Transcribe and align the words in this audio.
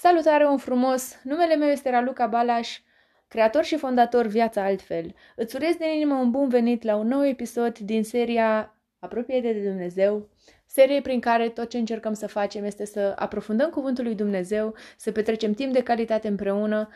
Salutare, 0.00 0.46
un 0.46 0.56
frumos! 0.56 1.20
Numele 1.22 1.56
meu 1.56 1.68
este 1.68 1.90
Raluca 1.90 2.26
Balaș, 2.26 2.80
creator 3.28 3.64
și 3.64 3.76
fondator 3.76 4.26
Viața 4.26 4.64
Altfel. 4.64 5.14
Îți 5.36 5.56
urez 5.56 5.74
din 5.74 5.88
inimă 5.88 6.14
un 6.14 6.30
bun 6.30 6.48
venit 6.48 6.82
la 6.82 6.96
un 6.96 7.06
nou 7.06 7.26
episod 7.26 7.78
din 7.78 8.04
seria 8.04 8.78
apropie 8.98 9.40
de 9.40 9.52
Dumnezeu, 9.52 10.28
serie 10.66 11.00
prin 11.00 11.20
care 11.20 11.48
tot 11.48 11.68
ce 11.68 11.78
încercăm 11.78 12.12
să 12.12 12.26
facem 12.26 12.64
este 12.64 12.84
să 12.84 13.12
aprofundăm 13.16 13.70
Cuvântul 13.70 14.04
lui 14.04 14.14
Dumnezeu, 14.14 14.74
să 14.96 15.12
petrecem 15.12 15.52
timp 15.52 15.72
de 15.72 15.82
calitate 15.82 16.28
împreună 16.28 16.88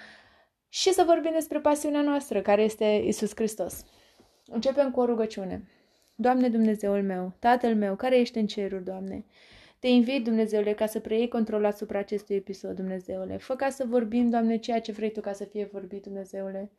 și 0.69 0.93
să 0.93 1.03
vorbim 1.07 1.33
despre 1.33 1.59
pasiunea 1.59 2.03
noastră, 2.03 2.41
care 2.41 2.63
este 2.63 2.85
Isus 2.85 3.33
Hristos. 3.35 3.85
Începem 4.47 4.91
cu 4.91 5.01
o 5.01 5.05
rugăciune. 5.05 5.69
Doamne 6.15 6.49
Dumnezeul 6.49 7.03
meu, 7.03 7.37
Tatăl 7.39 7.75
meu, 7.75 7.95
care 7.95 8.19
ești 8.19 8.39
în 8.39 8.47
ceruri, 8.47 8.85
Doamne, 8.85 9.25
te 9.83 9.89
invit, 9.89 10.25
Dumnezeule, 10.25 10.73
ca 10.73 10.87
să 10.87 11.01
preiei 11.01 11.29
control 11.29 11.65
asupra 11.65 11.99
acestui 11.99 12.37
episod, 12.37 12.77
Dumnezeule. 12.77 13.37
Fă 13.37 13.55
ca 13.55 13.69
să 13.69 13.85
vorbim, 13.89 14.31
Doamne, 14.31 14.57
ceea 14.57 14.81
ce 14.81 14.93
vrei 14.93 15.13
Tu 15.13 15.21
ca 15.21 15.33
să 15.33 15.45
fie 15.45 15.69
vorbit, 15.73 16.03
Dumnezeule. 16.03 16.71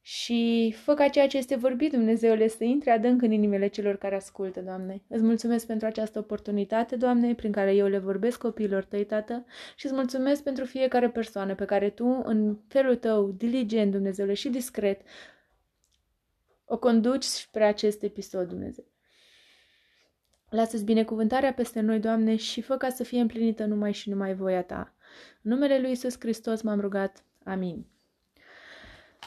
Și 0.00 0.74
fă 0.76 0.94
ca 0.94 1.08
ceea 1.08 1.26
ce 1.26 1.36
este 1.36 1.56
vorbit, 1.56 1.92
Dumnezeule, 1.92 2.48
să 2.48 2.64
intre 2.64 2.90
adânc 2.90 3.22
în 3.22 3.30
inimile 3.30 3.66
celor 3.66 3.96
care 3.96 4.14
ascultă, 4.14 4.60
Doamne. 4.60 5.02
Îți 5.08 5.22
mulțumesc 5.22 5.66
pentru 5.66 5.86
această 5.86 6.18
oportunitate, 6.18 6.96
Doamne, 6.96 7.34
prin 7.34 7.52
care 7.52 7.74
eu 7.74 7.86
le 7.86 7.98
vorbesc 7.98 8.38
copiilor 8.38 8.84
tăi, 8.84 9.04
Tată, 9.04 9.44
și 9.76 9.86
îți 9.86 9.94
mulțumesc 9.94 10.42
pentru 10.42 10.64
fiecare 10.64 11.10
persoană 11.10 11.54
pe 11.54 11.64
care 11.64 11.90
Tu, 11.90 12.22
în 12.24 12.58
felul 12.68 12.96
Tău, 12.96 13.30
diligent, 13.30 13.92
Dumnezeule, 13.92 14.34
și 14.34 14.48
discret, 14.48 15.00
o 16.64 16.78
conduci 16.78 17.24
spre 17.24 17.64
acest 17.64 18.02
episod, 18.02 18.48
Dumnezeu. 18.48 18.91
Lasă-ți 20.52 20.84
binecuvântarea 20.84 21.52
peste 21.52 21.80
noi, 21.80 21.98
Doamne, 21.98 22.36
și 22.36 22.60
fă 22.60 22.76
ca 22.76 22.88
să 22.88 23.04
fie 23.04 23.20
împlinită 23.20 23.64
numai 23.64 23.92
și 23.92 24.10
numai 24.10 24.34
voia 24.34 24.62
Ta. 24.62 24.94
În 25.42 25.50
numele 25.50 25.80
Lui 25.80 25.90
Isus 25.90 26.18
Hristos 26.18 26.62
m-am 26.62 26.80
rugat. 26.80 27.24
Amin. 27.44 27.86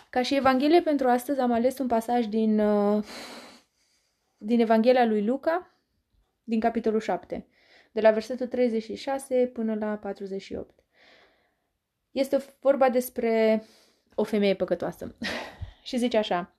Ca 0.10 0.22
și 0.22 0.36
Evanghelie 0.36 0.82
pentru 0.82 1.08
astăzi 1.08 1.40
am 1.40 1.52
ales 1.52 1.78
un 1.78 1.88
pasaj 1.88 2.26
din, 2.26 2.60
uh, 2.60 3.04
din 4.38 4.60
Evanghelia 4.60 5.06
lui 5.06 5.26
Luca, 5.26 5.80
din 6.44 6.60
capitolul 6.60 7.00
7, 7.00 7.48
de 7.92 8.02
la 8.02 8.12
versetul 8.12 8.48
36 8.48 9.50
până 9.54 9.76
la 9.76 9.98
48. 9.98 10.80
Este 12.12 12.44
vorba 12.60 12.90
despre 12.90 13.64
o 14.16 14.24
femeie 14.24 14.56
păcătoasă. 14.56 15.16
și 15.88 15.98
zice 15.98 16.18
așa, 16.18 16.56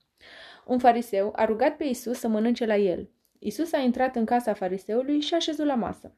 un 0.65 0.79
fariseu 0.79 1.33
a 1.37 1.45
rugat 1.45 1.77
pe 1.77 1.85
Isus 1.85 2.19
să 2.19 2.29
mănânce 2.29 2.67
la 2.67 2.77
el. 2.77 3.11
Isus 3.39 3.73
a 3.73 3.79
intrat 3.79 4.17
în 4.17 4.25
casa 4.25 4.55
fariseului 4.55 5.21
și 5.21 5.35
a 5.35 5.39
șezut 5.39 5.67
la 5.67 5.75
masă. 5.75 6.15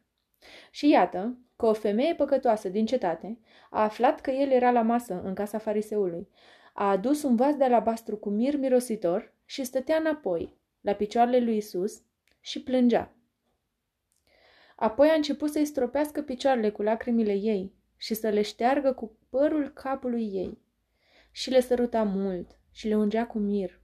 Și 0.70 0.88
iată 0.88 1.38
că 1.56 1.66
o 1.66 1.72
femeie 1.72 2.14
păcătoasă 2.14 2.68
din 2.68 2.86
cetate 2.86 3.38
a 3.70 3.82
aflat 3.82 4.20
că 4.20 4.30
el 4.30 4.50
era 4.50 4.70
la 4.70 4.82
masă 4.82 5.20
în 5.24 5.34
casa 5.34 5.58
fariseului. 5.58 6.28
A 6.74 6.90
adus 6.90 7.22
un 7.22 7.36
vas 7.36 7.56
de 7.56 7.64
alabastru 7.64 8.16
cu 8.16 8.28
mir 8.28 8.58
mirositor 8.58 9.34
și 9.44 9.64
stătea 9.64 9.96
înapoi, 9.96 10.56
la 10.80 10.92
picioarele 10.92 11.40
lui 11.40 11.56
Isus, 11.56 12.02
și 12.40 12.62
plângea. 12.62 13.12
Apoi 14.76 15.08
a 15.08 15.14
început 15.14 15.50
să-i 15.50 15.64
stropească 15.64 16.22
picioarele 16.22 16.70
cu 16.70 16.82
lacrimile 16.82 17.32
ei 17.32 17.72
și 17.96 18.14
să 18.14 18.28
le 18.28 18.42
șteargă 18.42 18.92
cu 18.92 19.18
părul 19.28 19.68
capului 19.72 20.30
ei. 20.32 20.58
Și 21.30 21.50
le 21.50 21.60
săruta 21.60 22.02
mult 22.02 22.58
și 22.70 22.88
le 22.88 22.96
ungea 22.96 23.26
cu 23.26 23.38
mir. 23.38 23.77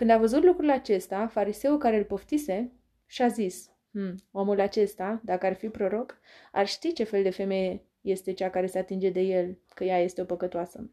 Când 0.00 0.12
a 0.12 0.18
văzut 0.18 0.44
lucrul 0.44 0.70
acesta, 0.70 1.26
fariseul 1.26 1.78
care 1.78 1.96
îl 1.96 2.04
poftise 2.04 2.72
și-a 3.06 3.28
zis, 3.28 3.70
hm, 3.90 4.14
omul 4.30 4.60
acesta, 4.60 5.20
dacă 5.24 5.46
ar 5.46 5.54
fi 5.54 5.68
proroc, 5.68 6.18
ar 6.52 6.66
ști 6.66 6.92
ce 6.92 7.04
fel 7.04 7.22
de 7.22 7.30
femeie 7.30 7.84
este 8.00 8.32
cea 8.32 8.50
care 8.50 8.66
se 8.66 8.78
atinge 8.78 9.10
de 9.10 9.20
el, 9.20 9.58
că 9.74 9.84
ea 9.84 9.98
este 9.98 10.20
o 10.20 10.24
păcătoasă. 10.24 10.90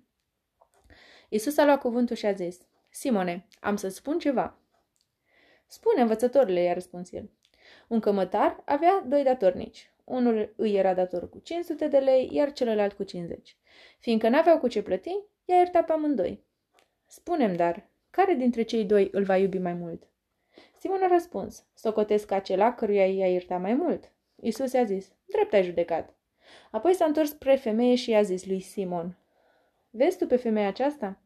Isus 1.29 1.57
a 1.57 1.65
luat 1.65 1.79
cuvântul 1.79 2.15
și 2.15 2.25
a 2.25 2.31
zis, 2.31 2.67
Simone, 2.89 3.47
am 3.59 3.75
să 3.75 3.87
spun 3.87 4.19
ceva. 4.19 4.59
Spune, 5.67 6.01
învățătorile, 6.01 6.61
i-a 6.61 6.73
răspuns 6.73 7.11
el. 7.11 7.29
Un 7.87 7.99
cămătar 7.99 8.61
avea 8.65 9.03
doi 9.07 9.23
datornici. 9.23 9.91
Unul 10.03 10.53
îi 10.55 10.75
era 10.75 10.93
dator 10.93 11.29
cu 11.29 11.39
500 11.39 11.87
de 11.87 11.97
lei, 11.97 12.29
iar 12.31 12.53
celălalt 12.53 12.93
cu 12.93 13.03
50. 13.03 13.57
Fiindcă 13.99 14.29
n-aveau 14.29 14.59
cu 14.59 14.67
ce 14.67 14.81
plăti, 14.81 15.19
i-a 15.45 15.55
iertat 15.55 15.85
pe 15.85 15.91
amândoi. 15.91 16.45
Spunem, 17.05 17.55
dar, 17.55 17.89
care 18.17 18.33
dintre 18.33 18.61
cei 18.61 18.85
doi 18.85 19.09
îl 19.11 19.23
va 19.23 19.37
iubi 19.37 19.57
mai 19.57 19.73
mult? 19.73 20.03
Simon 20.77 21.01
a 21.01 21.07
răspuns, 21.07 21.65
socotesc 21.73 22.31
acela 22.31 22.73
căruia 22.73 23.05
i-a 23.05 23.27
iertat 23.27 23.61
mai 23.61 23.73
mult. 23.73 24.11
Isus 24.35 24.71
i-a 24.71 24.83
zis, 24.83 25.11
drept 25.25 25.53
ai 25.53 25.63
judecat. 25.63 26.15
Apoi 26.71 26.93
s-a 26.93 27.05
întors 27.05 27.29
spre 27.29 27.55
femeie 27.55 27.95
și 27.95 28.09
i-a 28.09 28.21
zis 28.21 28.45
lui 28.45 28.59
Simon, 28.59 29.17
Vezi 29.89 30.17
tu 30.17 30.27
pe 30.27 30.35
femeia 30.35 30.67
aceasta? 30.67 31.21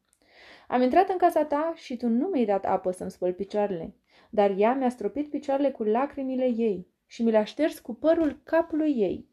Am 0.67 0.81
intrat 0.81 1.09
în 1.09 1.17
casa 1.17 1.45
ta 1.45 1.73
și 1.75 1.97
tu 1.97 2.07
nu 2.07 2.27
mi-ai 2.27 2.45
dat 2.45 2.65
apă 2.65 2.91
să-mi 2.91 3.11
spăl 3.11 3.33
picioarele, 3.33 3.95
dar 4.29 4.53
ea 4.57 4.73
mi-a 4.73 4.89
stropit 4.89 5.29
picioarele 5.29 5.71
cu 5.71 5.83
lacrimile 5.83 6.45
ei 6.45 6.87
și 7.05 7.23
mi 7.23 7.31
le-a 7.31 7.43
șters 7.43 7.79
cu 7.79 7.93
părul 7.93 8.39
capului 8.43 8.93
ei. 8.97 9.29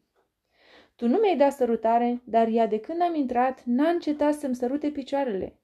Tu 0.95 1.07
nu 1.07 1.17
mi-ai 1.17 1.37
dat 1.37 1.51
sărutare, 1.51 2.21
dar 2.23 2.47
ea 2.47 2.67
de 2.67 2.79
când 2.79 3.01
am 3.01 3.15
intrat 3.15 3.63
n-a 3.65 3.89
încetat 3.89 4.33
să-mi 4.33 4.55
sărute 4.55 4.89
picioarele. 4.89 5.59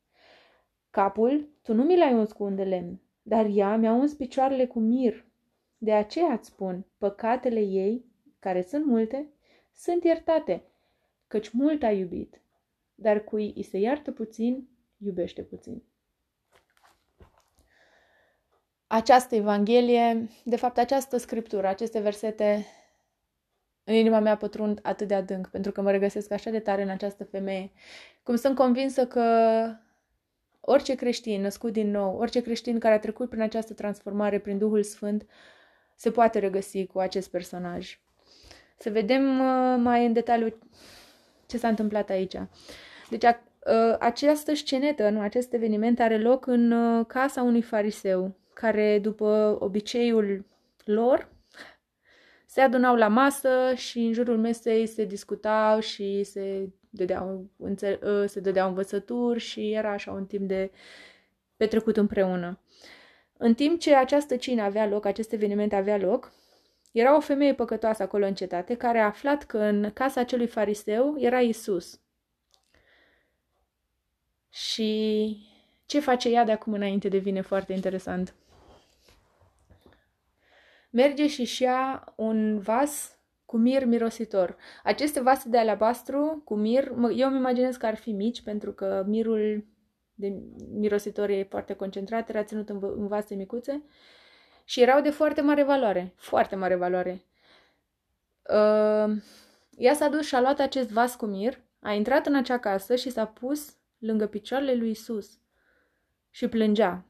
Capul, 0.95 1.49
tu 1.61 1.73
nu 1.73 1.83
mi 1.83 1.97
l-ai 1.97 2.13
uns 2.13 2.31
cu 2.31 2.43
un 2.43 2.55
de 2.55 2.63
lemn, 2.63 3.01
dar 3.21 3.45
ea 3.49 3.75
mi-a 3.75 3.91
uns 3.91 4.13
picioarele 4.13 4.65
cu 4.65 4.79
mir. 4.79 5.25
De 5.77 5.93
aceea 5.93 6.31
îți 6.31 6.47
spun, 6.47 6.85
păcatele 6.97 7.59
ei, 7.59 8.05
care 8.39 8.61
sunt 8.61 8.85
multe, 8.85 9.29
sunt 9.73 10.03
iertate, 10.03 10.63
căci 11.27 11.49
mult 11.49 11.83
a 11.83 11.91
iubit, 11.91 12.41
dar 12.95 13.23
cui 13.23 13.53
îi 13.55 13.63
se 13.63 13.77
iartă 13.77 14.11
puțin, 14.11 14.67
iubește 14.97 15.41
puțin. 15.41 15.83
Această 18.87 19.35
Evanghelie, 19.35 20.29
de 20.43 20.55
fapt 20.55 20.77
această 20.77 21.17
scriptură, 21.17 21.67
aceste 21.67 21.99
versete, 21.99 22.65
în 23.83 23.93
inima 23.93 24.19
mea 24.19 24.37
pătrund 24.37 24.79
atât 24.83 25.07
de 25.07 25.15
adânc, 25.15 25.47
pentru 25.47 25.71
că 25.71 25.81
mă 25.81 25.91
regăsesc 25.91 26.31
așa 26.31 26.49
de 26.49 26.59
tare 26.59 26.81
în 26.81 26.89
această 26.89 27.23
femeie, 27.23 27.71
cum 28.23 28.35
sunt 28.35 28.55
convinsă 28.55 29.07
că 29.07 29.23
Orice 30.67 30.95
creștin 30.95 31.41
născut 31.41 31.73
din 31.73 31.91
nou, 31.91 32.17
orice 32.17 32.41
creștin 32.41 32.79
care 32.79 32.93
a 32.93 32.99
trecut 32.99 33.29
prin 33.29 33.41
această 33.41 33.73
transformare 33.73 34.39
prin 34.39 34.57
Duhul 34.57 34.83
Sfânt, 34.83 35.25
se 35.95 36.11
poate 36.11 36.39
regăsi 36.39 36.85
cu 36.85 36.99
acest 36.99 37.29
personaj. 37.29 37.99
Să 38.77 38.89
vedem 38.89 39.39
uh, 39.39 39.75
mai 39.77 40.05
în 40.05 40.13
detaliu 40.13 40.57
ce 41.45 41.57
s-a 41.57 41.67
întâmplat 41.67 42.09
aici. 42.09 42.35
Deci, 43.09 43.23
a, 43.23 43.43
uh, 43.65 43.95
această 43.99 44.55
scenetă, 44.55 45.09
nu, 45.09 45.19
acest 45.19 45.53
eveniment 45.53 45.99
are 45.99 46.17
loc 46.17 46.47
în 46.47 46.71
uh, 46.71 47.05
casa 47.05 47.41
unui 47.41 47.61
fariseu, 47.61 48.35
care, 48.53 48.99
după 48.99 49.57
obiceiul 49.59 50.45
lor, 50.85 51.29
se 52.45 52.61
adunau 52.61 52.95
la 52.95 53.07
masă 53.07 53.73
și 53.75 53.99
în 53.99 54.13
jurul 54.13 54.37
mesei 54.37 54.87
se 54.87 55.05
discutau 55.05 55.79
și 55.79 56.23
se 56.23 56.69
dădeau, 56.95 57.49
înțe- 57.57 57.99
ă, 58.03 58.25
se 58.25 58.39
dădeau 58.39 58.67
învățături 58.67 59.39
și 59.39 59.71
era 59.71 59.91
așa 59.91 60.11
un 60.11 60.25
timp 60.25 60.47
de 60.47 60.71
petrecut 61.57 61.97
împreună. 61.97 62.59
În 63.37 63.53
timp 63.53 63.79
ce 63.79 63.95
această 63.95 64.35
cină 64.35 64.61
avea 64.61 64.87
loc, 64.87 65.05
acest 65.05 65.31
eveniment 65.31 65.73
avea 65.73 65.97
loc, 65.97 66.31
era 66.91 67.15
o 67.15 67.19
femeie 67.19 67.53
păcătoasă 67.53 68.03
acolo 68.03 68.25
în 68.25 68.35
cetate 68.35 68.75
care 68.75 68.99
a 68.99 69.05
aflat 69.05 69.43
că 69.43 69.57
în 69.57 69.91
casa 69.93 70.19
acelui 70.19 70.47
fariseu 70.47 71.15
era 71.17 71.41
Isus. 71.41 71.99
Și 74.49 75.37
ce 75.85 75.99
face 75.99 76.29
ea 76.29 76.43
de 76.43 76.51
acum 76.51 76.73
înainte 76.73 77.07
devine 77.07 77.41
foarte 77.41 77.73
interesant. 77.73 78.35
Merge 80.89 81.27
și-și 81.27 81.63
ia 81.63 82.13
un 82.15 82.59
vas 82.59 83.14
cu 83.55 83.61
mir 83.61 83.85
mirositor. 83.85 84.57
Aceste 84.83 85.21
vase 85.21 85.49
de 85.49 85.57
alabastru 85.57 86.41
cu 86.45 86.55
mir, 86.55 86.91
eu 87.15 87.27
îmi 87.27 87.37
imaginez 87.37 87.75
că 87.75 87.85
ar 87.85 87.95
fi 87.95 88.11
mici, 88.11 88.41
pentru 88.41 88.71
că 88.71 89.03
mirul 89.07 89.65
de 90.13 90.41
mirositor 90.71 91.29
e 91.29 91.47
foarte 91.49 91.73
concentrat, 91.73 92.29
era 92.29 92.43
ținut 92.43 92.69
în, 92.69 92.79
în 92.81 93.07
vase 93.07 93.35
micuțe 93.35 93.83
și 94.63 94.81
erau 94.81 95.01
de 95.01 95.09
foarte 95.09 95.41
mare 95.41 95.63
valoare, 95.63 96.13
foarte 96.15 96.55
mare 96.55 96.75
valoare. 96.75 97.25
Uh, 98.49 99.15
ea 99.77 99.93
s-a 99.93 100.07
dus 100.09 100.25
și 100.25 100.35
a 100.35 100.41
luat 100.41 100.59
acest 100.59 100.89
vas 100.89 101.15
cu 101.15 101.25
mir, 101.25 101.61
a 101.79 101.91
intrat 101.91 102.25
în 102.25 102.35
acea 102.35 102.57
casă 102.57 102.95
și 102.95 103.09
s-a 103.09 103.25
pus 103.25 103.75
lângă 103.97 104.27
picioarele 104.27 104.75
lui 104.75 104.89
Isus 104.89 105.39
și 106.29 106.47
plângea. 106.47 107.05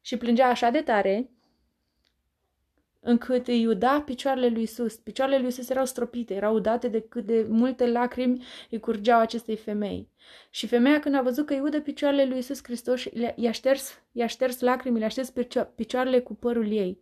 Și 0.00 0.16
plângea 0.16 0.48
așa 0.48 0.70
de 0.70 0.80
tare 0.80 1.30
încât 3.04 3.46
îi 3.46 3.66
uda 3.66 4.00
picioarele 4.00 4.48
lui 4.48 4.62
Isus. 4.62 4.96
Picioarele 4.96 5.38
lui 5.38 5.48
Isus 5.48 5.68
erau 5.68 5.84
stropite, 5.84 6.34
erau 6.34 6.54
udate 6.54 6.88
de 6.88 7.00
cât 7.00 7.26
de 7.26 7.46
multe 7.48 7.86
lacrimi 7.86 8.44
îi 8.70 8.80
curgeau 8.80 9.20
acestei 9.20 9.56
femei. 9.56 10.10
Și 10.50 10.66
femeia 10.66 11.00
când 11.00 11.14
a 11.14 11.22
văzut 11.22 11.46
că 11.46 11.52
îi 11.52 11.60
udă 11.60 11.80
picioarele 11.80 12.24
lui 12.24 12.38
Isus 12.38 12.62
Hristos, 12.62 13.04
i-a 13.34 13.52
șters, 13.52 14.02
i-a 14.12 14.26
șters 14.26 14.60
lacrimile, 14.60 15.02
i-a 15.02 15.08
șters 15.08 15.32
picioarele 15.74 16.20
cu 16.20 16.34
părul 16.34 16.72
ei. 16.72 17.00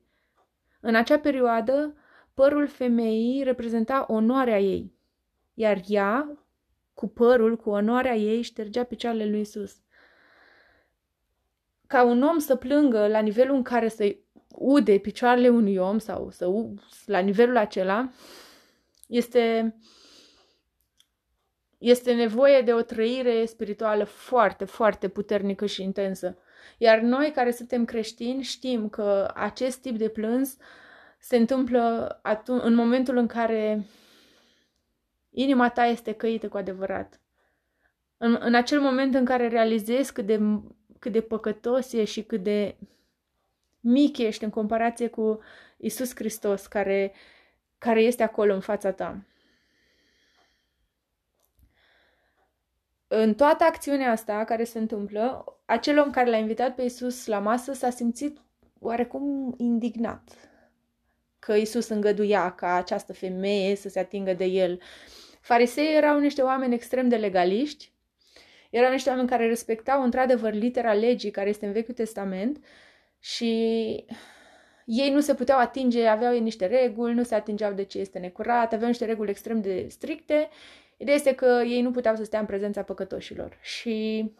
În 0.80 0.94
acea 0.94 1.18
perioadă, 1.18 1.94
părul 2.34 2.66
femeii 2.66 3.42
reprezenta 3.42 4.04
onoarea 4.08 4.60
ei. 4.60 4.92
iar 5.54 5.80
ea, 5.86 6.38
cu 6.94 7.08
părul, 7.08 7.56
cu 7.56 7.70
onoarea 7.70 8.14
ei, 8.14 8.42
ștergea 8.42 8.84
picioarele 8.84 9.26
lui 9.30 9.40
Isus. 9.40 9.76
Ca 11.86 12.04
un 12.04 12.22
om 12.22 12.38
să 12.38 12.56
plângă 12.56 13.06
la 13.06 13.20
nivelul 13.20 13.56
în 13.56 13.62
care 13.62 13.88
să 13.88 14.16
ude 14.54 14.98
picioarele 14.98 15.48
unui 15.48 15.76
om 15.76 15.98
sau 15.98 16.30
să 16.30 16.50
la 17.06 17.18
nivelul 17.18 17.56
acela, 17.56 18.10
este, 19.06 19.76
este 21.78 22.14
nevoie 22.14 22.60
de 22.60 22.72
o 22.72 22.82
trăire 22.82 23.44
spirituală 23.44 24.04
foarte, 24.04 24.64
foarte 24.64 25.08
puternică 25.08 25.66
și 25.66 25.82
intensă. 25.82 26.38
Iar 26.78 26.98
noi 26.98 27.30
care 27.34 27.50
suntem 27.50 27.84
creștini 27.84 28.42
știm 28.42 28.88
că 28.88 29.30
acest 29.34 29.78
tip 29.80 29.96
de 29.96 30.08
plâns 30.08 30.56
se 31.18 31.36
întâmplă 31.36 32.18
atunci, 32.22 32.62
în 32.64 32.74
momentul 32.74 33.16
în 33.16 33.26
care 33.26 33.84
inima 35.30 35.70
ta 35.70 35.84
este 35.84 36.12
căită 36.12 36.48
cu 36.48 36.56
adevărat. 36.56 37.20
În, 38.16 38.38
în 38.40 38.54
acel 38.54 38.80
moment 38.80 39.14
în 39.14 39.24
care 39.24 39.48
realizezi 39.48 40.12
cât 40.12 40.26
de, 40.26 40.40
cât 40.98 41.12
de 41.12 41.20
păcătos 41.20 41.92
e 41.92 42.04
și 42.04 42.22
cât 42.22 42.42
de 42.42 42.76
mic 43.80 44.18
ești 44.18 44.44
în 44.44 44.50
comparație 44.50 45.08
cu 45.08 45.40
Isus 45.76 46.14
Hristos 46.14 46.66
care, 46.66 47.12
care 47.78 48.00
este 48.00 48.22
acolo 48.22 48.54
în 48.54 48.60
fața 48.60 48.92
ta. 48.92 49.24
În 53.08 53.34
toată 53.34 53.64
acțiunea 53.64 54.10
asta 54.10 54.44
care 54.44 54.64
se 54.64 54.78
întâmplă, 54.78 55.44
acel 55.64 55.98
om 55.98 56.10
care 56.10 56.30
l-a 56.30 56.36
invitat 56.36 56.74
pe 56.74 56.82
Isus 56.82 57.26
la 57.26 57.38
masă 57.38 57.72
s-a 57.72 57.90
simțit 57.90 58.38
oarecum 58.78 59.54
indignat 59.56 60.50
că 61.38 61.54
Isus 61.54 61.88
îngăduia 61.88 62.50
ca 62.50 62.74
această 62.74 63.12
femeie 63.12 63.76
să 63.76 63.88
se 63.88 63.98
atingă 63.98 64.32
de 64.32 64.44
el. 64.44 64.80
Farisei 65.40 65.96
erau 65.96 66.18
niște 66.18 66.42
oameni 66.42 66.74
extrem 66.74 67.08
de 67.08 67.16
legaliști, 67.16 67.92
erau 68.70 68.90
niște 68.90 69.08
oameni 69.08 69.28
care 69.28 69.46
respectau 69.46 70.02
într-adevăr 70.02 70.52
litera 70.52 70.92
legii 70.92 71.30
care 71.30 71.48
este 71.48 71.66
în 71.66 71.72
Vechiul 71.72 71.94
Testament 71.94 72.64
și 73.20 73.52
ei 74.84 75.10
nu 75.10 75.20
se 75.20 75.34
puteau 75.34 75.58
atinge, 75.58 76.06
aveau 76.06 76.34
ei 76.34 76.40
niște 76.40 76.66
reguli, 76.66 77.14
nu 77.14 77.22
se 77.22 77.34
atingeau 77.34 77.72
de 77.72 77.84
ce 77.84 77.98
este 77.98 78.18
necurat, 78.18 78.72
aveau 78.72 78.88
niște 78.88 79.04
reguli 79.04 79.30
extrem 79.30 79.60
de 79.60 79.86
stricte. 79.88 80.48
Ideea 80.96 81.16
este 81.16 81.34
că 81.34 81.62
ei 81.66 81.82
nu 81.82 81.90
puteau 81.90 82.16
să 82.16 82.24
stea 82.24 82.40
în 82.40 82.46
prezența 82.46 82.82
păcătoșilor. 82.82 83.58
Și 83.62 84.30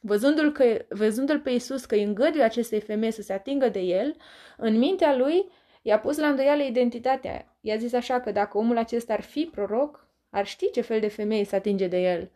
văzându-l, 0.00 0.52
că, 0.52 0.84
văzându-l 0.88 1.40
pe 1.40 1.50
Iisus 1.50 1.84
că 1.84 1.94
îi 1.94 2.02
îngăduie 2.02 2.42
acestei 2.42 2.80
femei 2.80 3.10
să 3.10 3.22
se 3.22 3.32
atingă 3.32 3.68
de 3.68 3.80
el, 3.80 4.16
în 4.56 4.78
mintea 4.78 5.16
lui 5.16 5.50
i-a 5.82 5.98
pus 5.98 6.18
la 6.18 6.28
îndoială 6.28 6.62
identitatea. 6.62 7.56
I-a 7.60 7.76
zis 7.76 7.92
așa 7.92 8.20
că 8.20 8.32
dacă 8.32 8.58
omul 8.58 8.76
acesta 8.78 9.12
ar 9.12 9.20
fi 9.20 9.48
proroc, 9.50 10.08
ar 10.30 10.46
ști 10.46 10.70
ce 10.70 10.80
fel 10.80 11.00
de 11.00 11.08
femeie 11.08 11.44
să 11.44 11.54
atinge 11.54 11.86
de 11.86 11.98
el. 11.98 12.30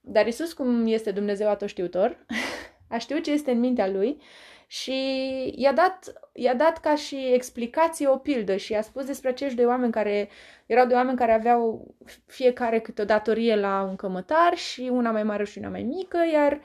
Dar 0.00 0.26
Isus, 0.26 0.52
cum 0.52 0.86
este 0.86 1.10
Dumnezeu 1.10 1.48
atoștiutor, 1.48 2.26
a 2.88 2.98
știut 2.98 3.22
ce 3.22 3.30
este 3.30 3.50
în 3.50 3.58
mintea 3.58 3.88
lui 3.88 4.20
și 4.70 4.94
i-a 5.56 5.72
dat, 5.72 6.12
i-a 6.32 6.54
dat 6.54 6.78
ca 6.78 6.94
și 6.94 7.32
explicație 7.32 8.08
o 8.08 8.16
pildă 8.16 8.56
și 8.56 8.74
a 8.74 8.80
spus 8.80 9.04
despre 9.04 9.28
acești 9.28 9.56
doi 9.56 9.64
oameni 9.66 9.92
care 9.92 10.28
erau 10.66 10.86
doi 10.86 10.96
oameni 10.96 11.16
care 11.16 11.32
aveau 11.32 11.94
fiecare 12.26 12.80
câte 12.80 13.02
o 13.02 13.04
datorie 13.04 13.56
la 13.56 13.82
un 13.88 13.96
cămătar 13.96 14.56
și 14.56 14.88
una 14.92 15.10
mai 15.10 15.22
mare 15.22 15.44
și 15.44 15.58
una 15.58 15.68
mai 15.68 15.82
mică, 15.82 16.18
iar 16.32 16.60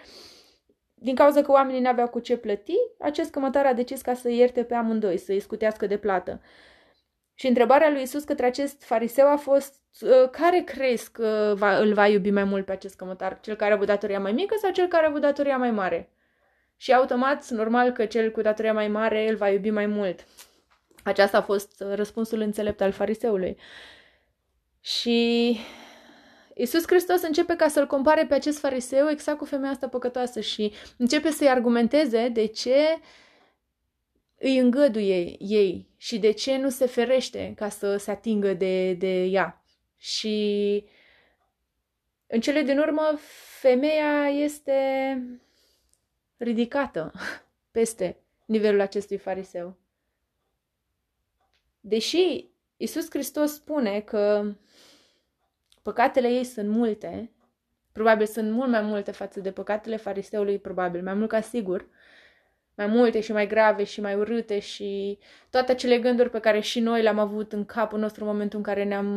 din 0.94 1.16
cauza 1.16 1.42
că 1.42 1.52
oamenii 1.52 1.82
nu 1.82 1.90
aveau 1.90 2.08
cu 2.10 2.20
ce 2.20 2.38
plăti, 2.38 2.78
acest 3.00 3.32
cămătar 3.32 3.66
a 3.66 3.74
decis 3.74 4.02
ca 4.02 4.14
să 4.14 4.30
ierte 4.30 4.64
pe 4.64 4.74
amândoi, 4.74 5.18
să-i 5.18 5.40
scutească 5.40 5.88
de 5.88 5.98
plată. 5.98 6.42
Și 7.34 7.48
întrebarea 7.48 7.90
lui 7.90 8.02
Isus 8.02 8.24
către 8.24 8.46
acest 8.46 8.84
fariseu 8.84 9.28
a 9.28 9.36
fost 9.36 9.82
ă, 10.02 10.28
care 10.28 10.60
crezi 10.60 11.12
că 11.12 11.54
va, 11.58 11.78
îl 11.78 11.94
va 11.94 12.08
iubi 12.08 12.32
mai 12.32 12.44
mult 12.44 12.66
pe 12.66 12.72
acest 12.72 12.96
cămătar? 12.96 13.40
Cel 13.40 13.56
care 13.56 13.72
a 13.72 13.76
avut 13.76 13.88
datoria 13.88 14.20
mai 14.20 14.32
mică 14.32 14.56
sau 14.62 14.72
cel 14.72 14.88
care 14.88 15.06
a 15.06 15.10
avut 15.10 15.22
datoria 15.22 15.58
mai 15.58 15.72
mare? 15.72 16.12
Și 16.84 16.94
automat, 16.94 17.50
normal 17.50 17.92
că 17.92 18.06
cel 18.06 18.32
cu 18.32 18.42
datoria 18.42 18.74
mai 18.74 18.88
mare 18.88 19.30
îl 19.30 19.36
va 19.36 19.50
iubi 19.50 19.70
mai 19.70 19.86
mult. 19.86 20.28
Aceasta 21.04 21.38
a 21.38 21.42
fost 21.42 21.84
răspunsul 21.94 22.40
înțelept 22.40 22.82
al 22.82 22.92
fariseului. 22.92 23.58
Și 24.82 25.60
Iisus 26.54 26.88
Hristos 26.88 27.22
începe 27.22 27.56
ca 27.56 27.68
să-l 27.68 27.88
compare 27.88 28.26
pe 28.26 28.34
acest 28.34 28.60
fariseu 28.60 29.10
exact 29.10 29.38
cu 29.38 29.46
femeia 29.46 29.72
asta 29.72 29.88
păcătoasă 29.88 30.40
și 30.40 30.74
începe 30.98 31.30
să-i 31.30 31.50
argumenteze 31.50 32.28
de 32.28 32.46
ce 32.46 33.00
îi 34.38 34.58
îngăduie 34.58 35.36
ei 35.40 35.90
și 35.98 36.20
de 36.20 36.32
ce 36.32 36.58
nu 36.58 36.70
se 36.70 36.86
ferește 36.86 37.54
ca 37.56 37.70
să 37.70 37.98
se 37.98 38.12
atingă 38.12 38.54
de, 38.54 38.94
de 38.94 39.24
ea. 39.24 39.64
Și 39.98 40.86
în 42.28 42.40
cele 42.40 42.62
din 42.62 42.80
urmă, 42.80 43.20
femeia 43.60 44.28
este 44.28 44.82
ridicată 46.44 47.12
peste 47.72 48.18
nivelul 48.45 48.81
acestui 48.81 49.18
fariseu. 49.18 49.78
Deși 51.80 52.50
Isus 52.78 53.10
Hristos 53.10 53.54
spune 53.54 54.00
că 54.00 54.54
păcatele 55.81 56.28
ei 56.28 56.44
sunt 56.44 56.69
multe, 56.69 57.31
probabil 57.92 58.25
sunt 58.25 58.51
mult 58.51 58.69
mai 58.69 58.81
multe 58.81 59.12
față 59.12 59.40
de 59.40 59.51
păcatele 59.51 59.95
fariseului, 59.95 60.60
probabil, 60.60 61.04
mai 61.04 61.13
mult 61.13 61.30
ca 61.30 61.42
sigur, 61.42 61.88
mai 62.75 62.88
multe 62.88 63.19
și 63.19 63.31
mai 63.31 63.48
grave 63.48 63.84
și 63.84 64.01
mai 64.01 64.16
urâte 64.16 64.60
și 64.60 65.19
toate 65.50 65.72
acele 65.72 66.00
gânduri 66.00 66.30
pe 66.30 66.39
care 66.39 66.60
și 66.60 66.80
noi 66.80 67.01
le-am 67.01 67.19
avut 67.19 67.54
în 67.54 67.66
capul 67.66 68.00
nostru 68.00 68.24
în 68.24 68.30
momentul 68.30 68.57
în 68.57 68.63
care 68.63 68.84
ne-am, 68.84 69.16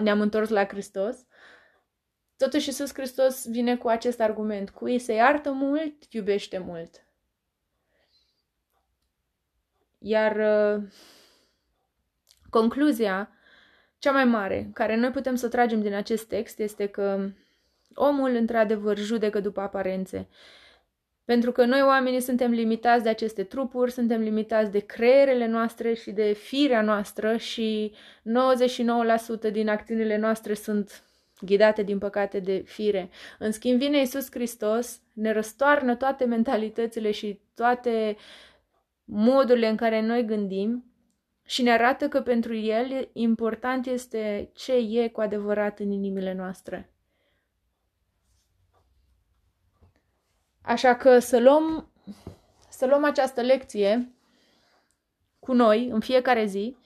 ne-am 0.00 0.20
întors 0.20 0.48
la 0.48 0.66
Hristos. 0.66 1.16
Totuși 2.36 2.68
Iisus 2.68 2.92
Hristos 2.92 3.46
vine 3.48 3.76
cu 3.76 3.88
acest 3.88 4.20
argument. 4.20 4.70
Cui 4.70 4.98
se 4.98 5.12
iartă 5.12 5.52
mult, 5.52 5.94
iubește 6.10 6.58
mult. 6.58 7.06
Iar 9.98 10.36
uh, 10.36 10.82
concluzia 12.50 13.30
cea 13.98 14.12
mai 14.12 14.24
mare 14.24 14.70
care 14.74 14.96
noi 14.96 15.10
putem 15.10 15.34
să 15.34 15.48
tragem 15.48 15.82
din 15.82 15.94
acest 15.94 16.28
text 16.28 16.58
este 16.58 16.86
că 16.86 17.28
omul 17.94 18.34
într-adevăr 18.34 18.98
judecă 18.98 19.40
după 19.40 19.60
aparențe. 19.60 20.28
Pentru 21.24 21.52
că 21.52 21.64
noi 21.64 21.82
oamenii 21.82 22.20
suntem 22.20 22.50
limitați 22.50 23.02
de 23.02 23.08
aceste 23.08 23.44
trupuri, 23.44 23.92
suntem 23.92 24.20
limitați 24.20 24.70
de 24.70 24.78
creierele 24.78 25.46
noastre 25.46 25.94
și 25.94 26.10
de 26.10 26.32
firea 26.32 26.82
noastră 26.82 27.36
și 27.36 27.94
99% 29.48 29.50
din 29.52 29.68
acțiunile 29.68 30.16
noastre 30.16 30.54
sunt 30.54 31.05
ghidate 31.40 31.82
din 31.82 31.98
păcate 31.98 32.40
de 32.40 32.62
fire. 32.66 33.10
În 33.38 33.52
schimb, 33.52 33.78
vine 33.78 33.98
Iisus 33.98 34.30
Hristos, 34.30 35.00
ne 35.12 35.32
răstoarnă 35.32 35.96
toate 35.96 36.24
mentalitățile 36.24 37.10
și 37.10 37.40
toate 37.54 38.16
modurile 39.04 39.68
în 39.68 39.76
care 39.76 40.00
noi 40.00 40.24
gândim 40.24 40.84
și 41.44 41.62
ne 41.62 41.70
arată 41.72 42.08
că 42.08 42.20
pentru 42.20 42.54
El 42.54 43.08
important 43.12 43.86
este 43.86 44.50
ce 44.54 44.72
e 44.72 45.08
cu 45.08 45.20
adevărat 45.20 45.78
în 45.78 45.90
inimile 45.90 46.32
noastre. 46.32 46.90
Așa 50.62 50.96
că 50.96 51.18
să 51.18 51.38
luăm, 51.38 51.90
să 52.68 52.86
luăm 52.86 53.04
această 53.04 53.40
lecție 53.40 54.10
cu 55.38 55.52
noi 55.52 55.88
în 55.88 56.00
fiecare 56.00 56.44
zi 56.44 56.76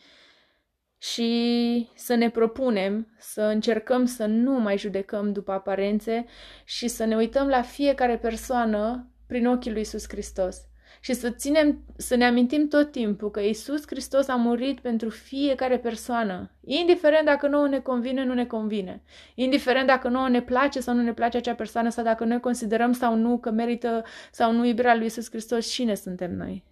și 1.02 1.88
să 1.94 2.14
ne 2.14 2.30
propunem 2.30 3.14
să 3.18 3.42
încercăm 3.42 4.04
să 4.04 4.26
nu 4.26 4.52
mai 4.52 4.78
judecăm 4.78 5.32
după 5.32 5.52
aparențe 5.52 6.24
și 6.64 6.88
să 6.88 7.04
ne 7.04 7.16
uităm 7.16 7.48
la 7.48 7.62
fiecare 7.62 8.18
persoană 8.18 9.10
prin 9.26 9.46
ochii 9.46 9.70
lui 9.70 9.80
Isus 9.80 10.08
Hristos. 10.08 10.56
Și 11.00 11.12
să 11.12 11.30
ținem, 11.30 11.84
să 11.96 12.14
ne 12.14 12.24
amintim 12.24 12.68
tot 12.68 12.90
timpul 12.90 13.30
că 13.30 13.40
Isus 13.40 13.82
Hristos 13.86 14.28
a 14.28 14.34
murit 14.34 14.80
pentru 14.80 15.08
fiecare 15.08 15.78
persoană, 15.78 16.50
indiferent 16.64 17.24
dacă 17.24 17.48
nouă 17.48 17.68
ne 17.68 17.78
convine, 17.78 18.24
nu 18.24 18.34
ne 18.34 18.46
convine, 18.46 19.02
indiferent 19.34 19.86
dacă 19.86 20.08
nouă 20.08 20.28
ne 20.28 20.42
place 20.42 20.80
sau 20.80 20.94
nu 20.94 21.02
ne 21.02 21.12
place 21.12 21.36
acea 21.36 21.54
persoană 21.54 21.88
sau 21.88 22.04
dacă 22.04 22.24
noi 22.24 22.40
considerăm 22.40 22.92
sau 22.92 23.14
nu 23.14 23.38
că 23.38 23.50
merită 23.50 24.04
sau 24.32 24.52
nu 24.52 24.66
iubirea 24.66 24.96
lui 24.96 25.06
Isus 25.06 25.30
Hristos, 25.30 25.70
cine 25.70 25.94
suntem 25.94 26.36
noi? 26.36 26.69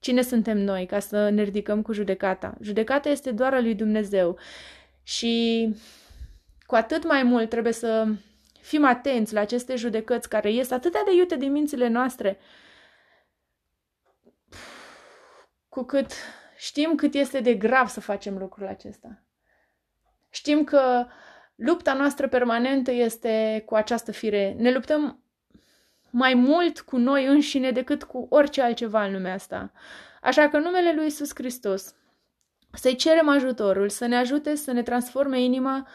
Cine 0.00 0.22
suntem 0.22 0.58
noi 0.58 0.86
ca 0.86 0.98
să 0.98 1.28
ne 1.28 1.42
ridicăm 1.42 1.82
cu 1.82 1.92
judecata? 1.92 2.56
Judecata 2.60 3.08
este 3.08 3.30
doar 3.32 3.54
a 3.54 3.60
lui 3.60 3.74
Dumnezeu. 3.74 4.38
Și 5.02 5.74
cu 6.66 6.74
atât 6.74 7.04
mai 7.06 7.22
mult 7.22 7.48
trebuie 7.48 7.72
să 7.72 8.06
fim 8.60 8.84
atenți 8.84 9.32
la 9.32 9.40
aceste 9.40 9.76
judecăți 9.76 10.28
care 10.28 10.50
ies 10.50 10.70
atâtea 10.70 11.04
de 11.04 11.14
iute 11.14 11.36
din 11.36 11.52
mințile 11.52 11.88
noastre, 11.88 12.38
cu 15.68 15.82
cât 15.82 16.12
știm 16.56 16.94
cât 16.94 17.14
este 17.14 17.40
de 17.40 17.54
grav 17.54 17.88
să 17.88 18.00
facem 18.00 18.38
lucrul 18.38 18.66
acesta. 18.66 19.22
Știm 20.30 20.64
că 20.64 21.06
lupta 21.54 21.94
noastră 21.94 22.28
permanentă 22.28 22.90
este 22.90 23.62
cu 23.66 23.74
această 23.74 24.12
fire. 24.12 24.54
Ne 24.58 24.72
luptăm 24.72 25.22
mai 26.10 26.34
mult 26.34 26.80
cu 26.80 26.96
noi 26.96 27.26
înșine 27.26 27.70
decât 27.70 28.02
cu 28.02 28.26
orice 28.30 28.62
altceva 28.62 29.04
în 29.04 29.12
lumea 29.12 29.34
asta. 29.34 29.72
Așa 30.22 30.48
că 30.48 30.58
numele 30.58 30.92
lui 30.94 31.06
Isus 31.06 31.30
Hristos 31.34 31.94
să-i 32.72 32.94
cerem 32.94 33.28
ajutorul, 33.28 33.88
să 33.88 34.06
ne 34.06 34.16
ajute 34.16 34.54
să 34.54 34.72
ne 34.72 34.82
transforme 34.82 35.40
inima, 35.40 35.88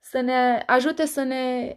să 0.00 0.20
ne 0.20 0.62
ajute 0.66 1.06
să 1.06 1.22
ne 1.22 1.76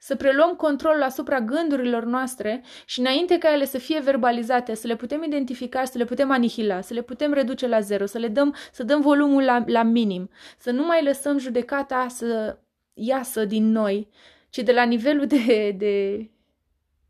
să 0.00 0.16
preluăm 0.16 0.54
controlul 0.54 1.02
asupra 1.02 1.40
gândurilor 1.40 2.04
noastre 2.04 2.62
și 2.84 3.00
înainte 3.00 3.38
ca 3.38 3.52
ele 3.52 3.64
să 3.64 3.78
fie 3.78 4.00
verbalizate, 4.00 4.74
să 4.74 4.86
le 4.86 4.96
putem 4.96 5.22
identifica, 5.22 5.84
să 5.84 5.98
le 5.98 6.04
putem 6.04 6.30
anihila, 6.30 6.80
să 6.80 6.94
le 6.94 7.02
putem 7.02 7.32
reduce 7.32 7.66
la 7.66 7.80
zero, 7.80 8.06
să 8.06 8.18
le 8.18 8.28
dăm, 8.28 8.54
să 8.72 8.82
dăm 8.82 9.00
volumul 9.00 9.42
la, 9.42 9.64
la 9.66 9.82
minim, 9.82 10.30
să 10.58 10.70
nu 10.70 10.84
mai 10.86 11.04
lăsăm 11.04 11.38
judecata 11.38 12.06
să 12.08 12.58
iasă 12.94 13.44
din 13.44 13.70
noi, 13.70 14.08
ci 14.50 14.58
de 14.58 14.72
la 14.72 14.82
nivelul 14.82 15.26
de, 15.26 15.74
de 15.78 16.26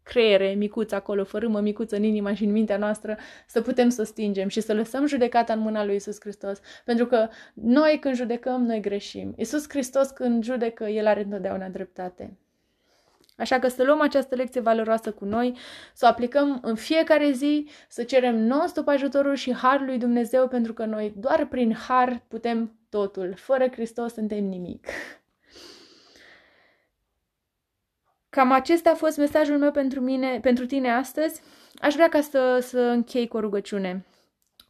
creiere 0.09 0.55
micuță 0.57 0.95
acolo, 0.95 1.25
fărâmă 1.25 1.61
micuță 1.61 1.97
în 1.97 2.03
inima 2.03 2.35
și 2.35 2.45
în 2.45 2.53
mintea 2.53 2.77
noastră, 2.77 3.19
să 3.47 3.61
putem 3.61 3.89
să 3.89 4.03
stingem 4.03 4.49
și 4.49 4.61
să 4.61 4.75
lăsăm 4.75 5.07
judecata 5.07 5.53
în 5.53 5.59
mâna 5.59 5.85
lui 5.85 5.95
Isus 5.95 6.21
Hristos. 6.21 6.61
Pentru 6.85 7.07
că 7.07 7.29
noi 7.55 7.99
când 8.01 8.15
judecăm, 8.15 8.65
noi 8.65 8.81
greșim. 8.81 9.35
Isus 9.37 9.69
Hristos 9.69 10.09
când 10.09 10.45
judecă, 10.45 10.85
El 10.85 11.07
are 11.07 11.23
întotdeauna 11.23 11.69
dreptate. 11.69 12.37
Așa 13.37 13.59
că 13.59 13.69
să 13.69 13.83
luăm 13.83 14.01
această 14.01 14.35
lecție 14.35 14.61
valoroasă 14.61 15.13
cu 15.13 15.25
noi, 15.25 15.57
să 15.95 16.05
o 16.07 16.09
aplicăm 16.09 16.59
în 16.63 16.75
fiecare 16.75 17.31
zi, 17.31 17.69
să 17.89 18.03
cerem 18.03 18.37
non-stop 18.37 18.89
ajutorul 18.89 19.35
și 19.35 19.55
harul 19.55 19.87
lui 19.87 19.99
Dumnezeu, 19.99 20.49
pentru 20.49 20.73
că 20.73 20.85
noi 20.85 21.13
doar 21.17 21.47
prin 21.47 21.75
har 21.75 22.23
putem 22.29 22.73
totul. 22.89 23.35
Fără 23.37 23.69
Hristos 23.71 24.13
suntem 24.13 24.45
nimic. 24.45 24.87
Cam 28.31 28.53
acesta 28.53 28.91
a 28.91 28.95
fost 28.95 29.17
mesajul 29.17 29.59
meu 29.59 29.71
pentru 29.71 30.01
mine, 30.01 30.41
pentru 30.41 30.67
tine 30.67 30.91
astăzi. 30.91 31.43
Aș 31.75 31.95
vrea 31.95 32.09
ca 32.09 32.21
să, 32.21 32.59
să 32.63 32.81
închei 32.81 33.29
cu 33.29 33.37
o 33.37 33.41
rugăciune. 33.41 34.07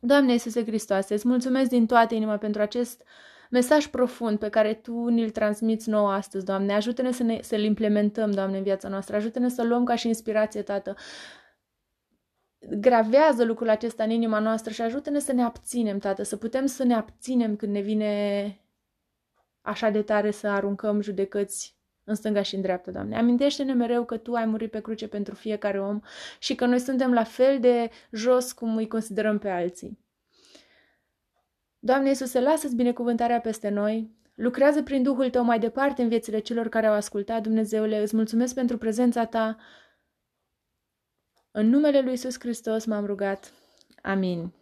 Doamne 0.00 0.32
Iisuse 0.32 0.64
Hristoase, 0.64 1.14
îți 1.14 1.28
mulțumesc 1.28 1.68
din 1.68 1.86
toată 1.86 2.14
inima 2.14 2.36
pentru 2.36 2.62
acest 2.62 3.02
mesaj 3.50 3.86
profund 3.86 4.38
pe 4.38 4.48
care 4.48 4.74
Tu 4.74 5.08
ni-l 5.08 5.30
transmiți 5.30 5.88
nouă 5.88 6.10
astăzi, 6.10 6.44
Doamne. 6.44 6.74
Ajută-ne 6.74 7.12
să 7.12 7.22
ne, 7.22 7.38
să-l 7.42 7.62
implementăm, 7.62 8.30
Doamne, 8.30 8.56
în 8.56 8.62
viața 8.62 8.88
noastră. 8.88 9.16
Ajută-ne 9.16 9.48
să 9.48 9.62
luăm 9.62 9.84
ca 9.84 9.94
și 9.94 10.06
inspirație, 10.06 10.62
Tată. 10.62 10.94
Gravează 12.58 13.44
lucrul 13.44 13.68
acesta 13.68 14.04
în 14.04 14.10
inima 14.10 14.38
noastră 14.38 14.72
și 14.72 14.82
ajută-ne 14.82 15.18
să 15.18 15.32
ne 15.32 15.42
abținem, 15.42 15.98
Tată, 15.98 16.22
să 16.22 16.36
putem 16.36 16.66
să 16.66 16.84
ne 16.84 16.94
abținem 16.94 17.56
când 17.56 17.72
ne 17.72 17.80
vine 17.80 18.60
așa 19.60 19.90
de 19.90 20.02
tare 20.02 20.30
să 20.30 20.48
aruncăm 20.48 21.00
judecăți 21.00 21.77
în 22.08 22.14
stânga 22.14 22.42
și 22.42 22.54
în 22.54 22.60
dreapta, 22.60 22.90
Doamne. 22.90 23.16
Amintește-ne 23.16 23.72
mereu 23.72 24.04
că 24.04 24.16
Tu 24.16 24.32
ai 24.32 24.46
murit 24.46 24.70
pe 24.70 24.80
cruce 24.80 25.08
pentru 25.08 25.34
fiecare 25.34 25.80
om 25.80 26.00
și 26.38 26.54
că 26.54 26.66
noi 26.66 26.78
suntem 26.78 27.12
la 27.12 27.24
fel 27.24 27.60
de 27.60 27.90
jos 28.10 28.52
cum 28.52 28.76
îi 28.76 28.86
considerăm 28.86 29.38
pe 29.38 29.48
alții. 29.48 29.98
Doamne 31.78 32.08
Iisuse, 32.08 32.40
lasă-ți 32.40 32.74
binecuvântarea 32.74 33.40
peste 33.40 33.68
noi, 33.68 34.10
lucrează 34.34 34.82
prin 34.82 35.02
Duhul 35.02 35.30
Tău 35.30 35.44
mai 35.44 35.58
departe 35.58 36.02
în 36.02 36.08
viețile 36.08 36.38
celor 36.38 36.68
care 36.68 36.86
au 36.86 36.94
ascultat, 36.94 37.42
Dumnezeule, 37.42 38.02
îți 38.02 38.16
mulțumesc 38.16 38.54
pentru 38.54 38.78
prezența 38.78 39.24
Ta. 39.24 39.56
În 41.50 41.68
numele 41.68 42.00
Lui 42.00 42.10
Iisus 42.10 42.38
Hristos 42.38 42.84
m-am 42.84 43.06
rugat. 43.06 43.52
Amin. 44.02 44.52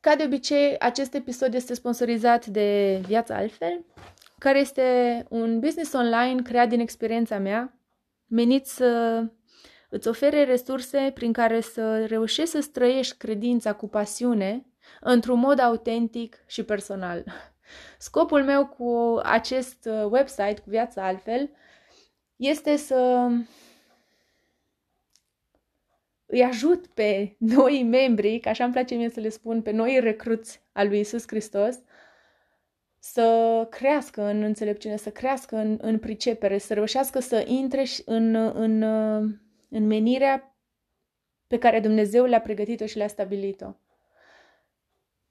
Ca 0.00 0.16
de 0.16 0.24
obicei, 0.24 0.78
acest 0.78 1.14
episod 1.14 1.54
este 1.54 1.74
sponsorizat 1.74 2.46
de 2.46 3.00
Viața 3.06 3.36
Altfel, 3.36 3.84
care 4.42 4.58
este 4.58 5.24
un 5.28 5.60
business 5.60 5.92
online 5.92 6.42
creat 6.42 6.68
din 6.68 6.80
experiența 6.80 7.38
mea, 7.38 7.78
menit 8.26 8.66
să 8.66 9.22
îți 9.88 10.08
ofere 10.08 10.44
resurse 10.44 11.10
prin 11.14 11.32
care 11.32 11.60
să 11.60 12.06
reușești 12.06 12.50
să 12.50 12.60
străiești 12.60 13.16
credința 13.16 13.72
cu 13.72 13.88
pasiune 13.88 14.66
într-un 15.00 15.38
mod 15.38 15.58
autentic 15.58 16.44
și 16.46 16.62
personal. 16.62 17.24
Scopul 17.98 18.44
meu 18.44 18.66
cu 18.66 19.20
acest 19.22 19.88
uh, 19.90 20.06
website, 20.10 20.60
cu 20.64 20.70
viața 20.70 21.06
altfel, 21.06 21.50
este 22.36 22.76
să 22.76 23.28
îi 26.26 26.42
ajut 26.42 26.86
pe 26.86 27.36
noi 27.56 27.82
membri, 27.82 28.38
ca 28.38 28.50
așa 28.50 28.64
îmi 28.64 28.72
place 28.72 28.94
mie 28.94 29.08
să 29.08 29.20
le 29.20 29.28
spun, 29.28 29.62
pe 29.62 29.70
noi 29.70 30.00
recruți 30.00 30.62
al 30.72 30.88
lui 30.88 31.00
Isus 31.00 31.26
Hristos, 31.26 31.78
să 33.04 33.66
crească 33.70 34.22
în 34.24 34.42
înțelepciune, 34.42 34.96
să 34.96 35.10
crească 35.10 35.56
în, 35.56 35.78
în 35.80 35.98
pricepere, 35.98 36.58
să 36.58 36.74
reușească 36.74 37.20
să 37.20 37.44
intre 37.46 37.84
în, 38.04 38.34
în, 38.34 38.82
în 39.68 39.86
menirea 39.86 40.56
pe 41.46 41.58
care 41.58 41.80
Dumnezeu 41.80 42.24
le-a 42.24 42.40
pregătit-o 42.40 42.86
și 42.86 42.96
le-a 42.96 43.08
stabilit-o. 43.08 43.74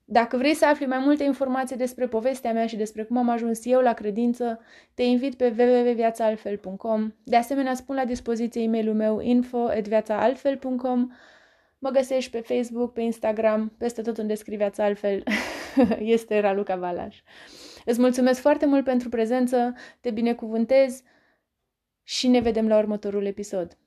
Dacă 0.06 0.38
vrei 0.38 0.54
să 0.54 0.66
afli 0.66 0.86
mai 0.86 1.00
multe 1.00 1.24
informații 1.24 1.76
despre 1.76 2.08
povestea 2.08 2.54
mea 2.54 2.68
și 2.68 2.76
despre 2.76 3.04
cum 3.04 3.18
am 3.18 3.30
ajuns 3.30 3.66
eu 3.66 3.82
la 3.82 3.94
credință, 3.94 4.60
te 4.94 5.04
invit 5.04 5.36
pe 5.36 5.54
www.viațaaltfel.com. 5.58 7.14
De 7.24 7.36
asemenea, 7.36 7.74
spun 7.74 7.96
la 7.96 8.06
dispoziție 8.06 8.62
e-mailul 8.62 8.96
meu 8.96 9.20
info.viațaaltfel.com. 9.20 11.12
Mă 11.84 11.90
găsești 11.90 12.32
pe 12.32 12.40
Facebook, 12.40 12.94
pe 12.94 13.02
Instagram, 13.02 13.76
peste 13.78 14.02
tot 14.02 14.18
unde 14.18 14.36
scrii 14.36 14.58
viața 14.58 14.84
altfel. 14.84 15.24
este 16.00 16.40
Raluca 16.40 16.76
Valaș. 16.76 17.22
Îți 17.86 18.00
mulțumesc 18.00 18.40
foarte 18.42 18.66
mult 18.66 18.84
pentru 18.84 19.10
prezență, 19.10 19.74
te 20.00 20.12
binecuvântez 20.12 21.02
și 22.04 22.28
ne 22.28 22.40
vedem 22.40 22.68
la 22.68 22.78
următorul 22.78 23.26
episod. 23.26 23.78